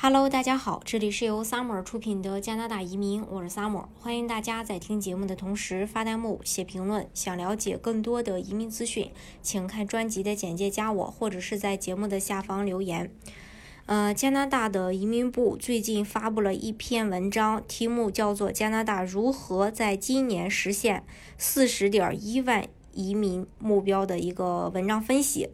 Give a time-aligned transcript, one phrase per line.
[0.00, 7.08] Hello，大家好，这里是由 Summer 出品的加拿大移民，我是 Summer，欢迎大家在听节目的同时发弹幕、写评论。
[7.12, 9.10] 想了解更多的移民资讯，
[9.42, 13.10] 请看专辑的简介加我，或者是在节目的下方留言。
[13.86, 21.02] 呃，加拿大的移民部最近发布了一篇文章，题目叫做《加拿大如何在今年实现
[21.36, 25.48] 四十点一万移民目标》的一个文章分析。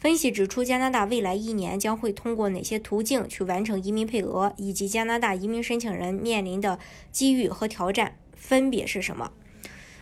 [0.00, 6.78] 分析指出，加拿大未来一年将会通过哪些途径去完成移民配额，以及加拿大移民申请人面临的
[7.12, 9.30] 机遇和挑战分别是什么？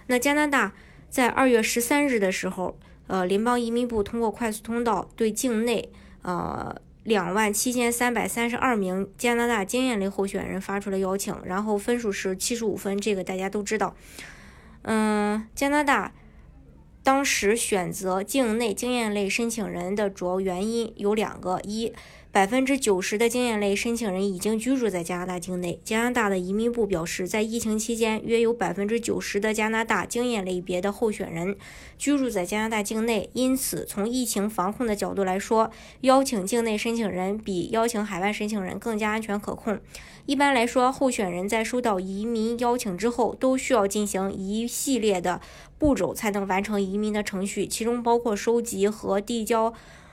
[0.07, 0.73] 那加拿大
[1.11, 5.91] 在二月十三日的时候，呃，联邦移民部通过快速通道对境内
[6.23, 13.97] 呃两万七千三百三十二名加拿大经验类候选人发出了邀请，然后分数是七十五分，这个大家都知道。
[14.83, 16.13] 嗯，加拿大。
[17.09, 21.91] 当时选择境内经验类申请人的主要原因有两个：一，
[22.31, 25.81] 百分之九十的经验类申请人已经居住在加拿大境内。
[25.83, 31.57] 加拿大的移民部表示，在疫情期间，约有百分之九十的加拿大经验类别的候选人
[31.97, 33.31] 居住在加拿大境内。
[33.33, 35.71] 因此，从疫情防控的角度来说，
[36.03, 39.81] 邀请境内申请人比邀请海外申请人更加安全可控。
[40.27, 45.41] 一般来说，候选人在收到移民邀请之后，都需要进行一系列的
[45.79, 49.73] 步骤才能完成移民的程序，其中包括收集和递交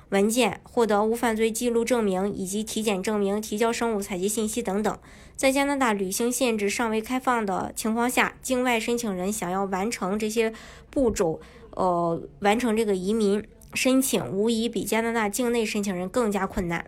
[0.09, 4.97] 文件、获得无犯罪记录证明以及体检证明、提交生物采集信息等等。
[5.35, 10.53] 在加拿大旅行限制尚未开放的情况下，境外申请人想要完成这些
[10.89, 16.85] 步骤，呃，完成这个移民申请，无疑比加拿大境内申请人更加困难。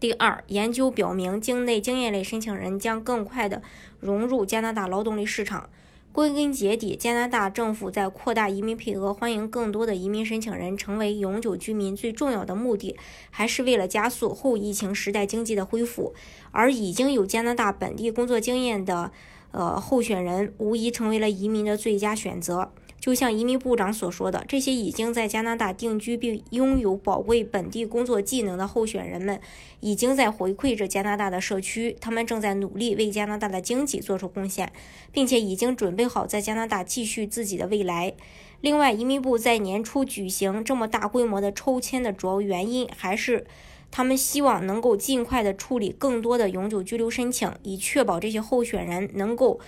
[0.00, 3.62] 第二，研究表明，境内经验类申请人将更快地
[4.00, 5.70] 融入加拿大劳动力市场。
[6.12, 12.94] 归根结底，加拿大政府在扩大移民配额、欢迎更多的移民申请人成为永久居民最重要的目的，
[13.30, 16.12] 还是为了加速后疫情时代经济的恢复。
[16.50, 19.10] 而已经有加拿大本地工作经验的，
[19.52, 22.70] 呃，候选人，无疑成为了移民的最佳选择。
[23.02, 29.40] 就像移民部长所说的，这些已经在加拿大定居并拥有宝贵本地工作技能的候选人们，
[29.80, 31.96] 已经在回馈着加拿大的社区。
[32.00, 34.72] 他们正在努力为加拿大的经济做出贡献，
[35.10, 38.14] 并且已经准备好在加拿大继续自己的未来。
[38.60, 43.44] 另外，移民部在年初举行这么大规模的抽签的主要原因，还是
[43.90, 49.58] 他们希望能够尽快的处理更多的永久居留申请，以确保这些候选人能够。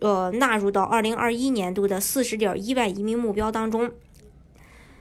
[0.00, 3.90] 呃，纳入到二零二一年度的四十点一万移民目标当中。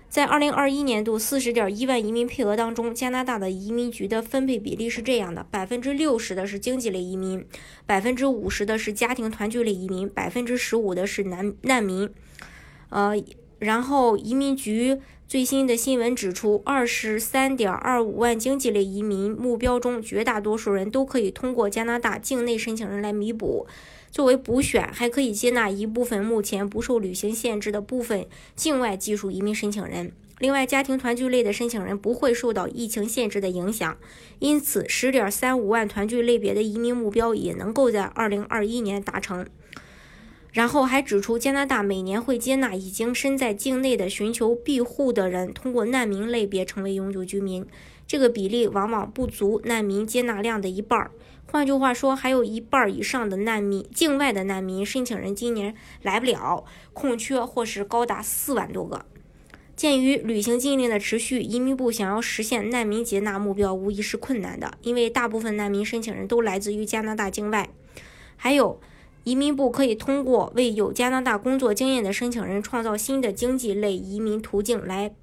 [0.09, 7.43] 在二零二一年度四十点一万移民配额当中，加拿大的移民局的分配比例是这样的：百分之六十的是经济类移民，
[7.87, 12.07] 百分之五十的是家庭团聚类移民，百分之十五的是难难民。
[12.89, 13.13] 呃，
[13.57, 14.99] 然后移民局
[15.33, 23.65] 最新的新闻指出，二十三点二五万经济类移民目标中，绝大多数人都可以通过加拿大境内申请人来弥补。
[24.11, 30.11] 作为补选，还可以接纳一部分目前不受旅行限制的部分境外技术移民申请人。
[30.37, 33.97] 另外，家庭团聚类的申请人不会受到疫情限制的影响，
[34.37, 39.47] 因此十点三五万团聚类别的移民目标也能够在二零二一年达成。
[40.53, 47.65] 然后还指出，加拿大每年会接纳已经身在境内的寻求庇护的人，通过难民类别成为永久居民。
[48.05, 51.11] 这个比例往往不足难民接纳量的一半儿。
[51.51, 59.05] 换句话说，还有一半儿以上的难民，境外的难民申请人今年来不了，空缺或是高达四万多个。
[59.75, 67.67] 鉴于旅行禁令的持续，移民部想要实现难民接纳目标无疑是困难的，因为大部分难民申请人都来自于加拿大境外。
[68.35, 68.79] 还有，
[69.23, 75.15] 移民部可以通过为有加拿大工作经验的申请人创造新的经济类移民途径来。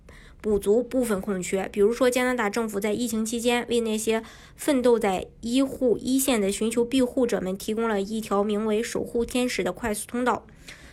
[0.43, 4.23] 补足部分空缺，比如说加拿大政府在疫情期间为那些
[4.57, 10.47] 奋斗在医护一线的寻求庇护者们提供了一条名为“守护天使”的快速通道。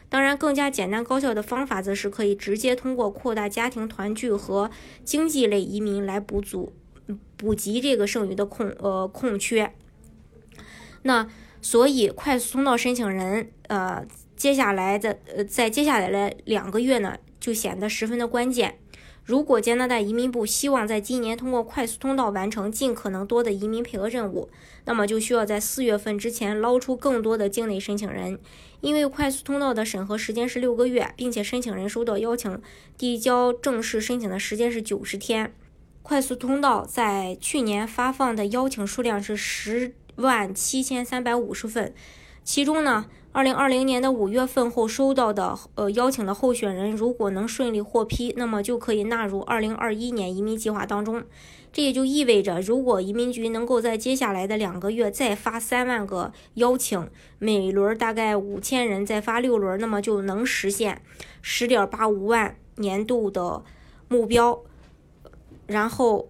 [0.09, 4.69] 当然，更加简单高效的方法则是可以直接通过扩大家庭团聚和
[5.05, 6.73] 经济类移民来补足、
[7.37, 9.73] 补及这个剩余的空呃空缺。
[11.03, 11.25] 那
[11.69, 14.01] 所以，快速通道申请人呃
[14.37, 18.77] 接下来的呃在接下来的两个月呢，就显得十分的关键。
[19.25, 24.49] 如果加拿大移民部希望在今年通过快速通道完成尽可能多的移民配额任务，
[24.85, 28.39] 那么就需要在四月份之前捞出更多的境内申请人。
[28.79, 32.61] 因为快速通道的审核时间是六个月，并且申请人收到邀请
[32.97, 35.53] 递交正式申请的时间是九十天。
[36.07, 41.93] 快速通道在去年发放的邀请数量是十万七千三百五十份。
[42.45, 51.25] 其中呢，二零二零年的五月份后收到的呃邀请的候选人，如果能顺利获批，那么就可以纳入二零二一年移民计划当中。
[51.73, 61.01] 这也就意味着，如果移民局能够在接下来的两个月再发三万个邀请，每轮大概五千人，再发六轮，那么就能实现
[61.41, 63.61] 十点八五万年度的
[64.07, 64.63] 目标。
[65.67, 66.29] 然后。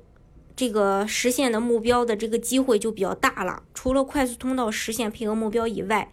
[0.59, 3.61] 这个实现的目标的这个机会就比较大了。
[3.75, 6.09] 除了快速通道实现配额目标以外，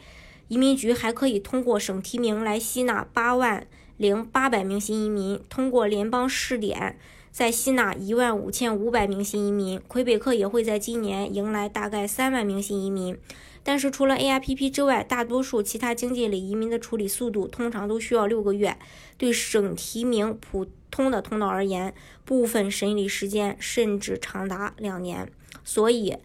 [0.48, 3.66] 移民局还可以通过省提名来吸纳八万
[3.96, 6.98] 零八百名新移民，通过联邦试点
[7.30, 9.80] 再吸纳一万五千五百名新移民。
[9.88, 13.16] 魁北克也会在今年迎来大概三万名新移民。
[13.64, 18.76] 但是除了 AIPP 之外，大多数其他经济类移民的处理速度通常都需要六个月。
[19.16, 21.94] 对省提名普通的通道而言，
[22.24, 25.32] 部分审理时间甚至长达两年。
[25.64, 26.18] 所以，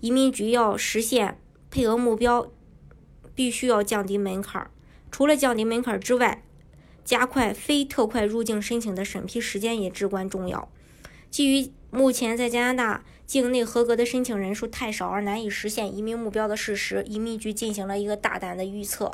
[0.00, 1.40] 移民局要实现
[1.70, 2.52] 配额目标，
[3.34, 4.70] 必须要降低门槛。
[5.10, 6.44] 除了降低门槛之外，
[7.04, 10.70] 加快非特快入境申请的审批时间也至关重要。
[11.30, 19.10] 基于目前在加拿大境内合格的申请人数太少而难以实现移民目标的事实，移民局进行了一个大胆的预测：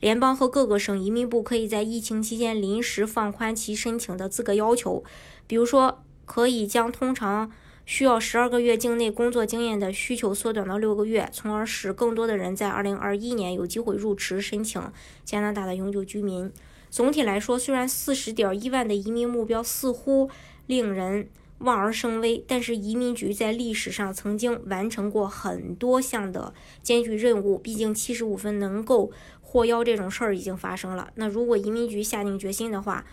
[0.00, 5.02] 联邦和各个省移民部可以在疫情期间临时放宽其申请的资格要求，
[5.46, 7.50] 比如说可以将通常
[7.86, 14.92] 需要十二个月境内工作经验的需求缩短到六个月，从而使更多的人在二零二一年有机会入池申请
[15.24, 16.52] 加拿大的永久居民。
[16.90, 20.28] 总体来说，虽然四十点一万的移民目标似乎
[20.66, 21.30] 令人。
[21.64, 31.10] 望而生畏，但是移民局在历史上曾经完成过很多项的艰巨任务，毕竟七十五分能够获邀这种事儿已经发生了。
[31.16, 33.04] 那如果移民局下定决心的话，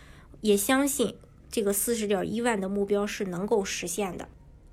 [0.42, 1.16] 也相信
[1.50, 4.28] 这个四十点一万的目标是能够实现的。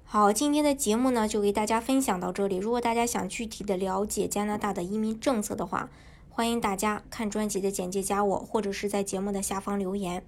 [0.05, 2.57] 好，今天的节目呢就给大家分享到这里。
[2.57, 5.91] 如果大家想具体的了解加拿大的移民政策的话，
[6.31, 10.25] 欢迎大家看专辑的简介加我，或者是在节目的下方留言。